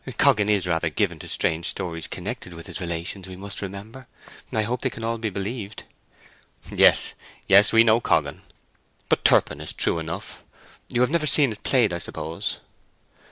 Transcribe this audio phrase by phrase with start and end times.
[0.17, 4.07] "Coggan is rather given to strange stories connected with his relations, we must remember.
[4.51, 5.83] I hope they can all be believed."
[6.73, 7.13] "Yes,
[7.47, 8.41] yes; we know Coggan.
[9.09, 10.43] But Turpin is true enough.
[10.89, 12.61] You have never seen it played, I suppose?"